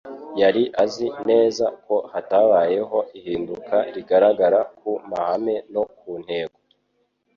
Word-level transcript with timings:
Yari 0.41 0.63
azi 0.83 1.07
neza 1.29 1.65
ko 1.85 1.95
hatabayeho 2.11 2.97
ihinduka 3.17 3.75
rigaragara 3.95 4.59
ku 4.77 4.89
mahame 5.09 5.55
no 5.73 5.83
ku 5.97 6.11
ntego, 6.23 6.57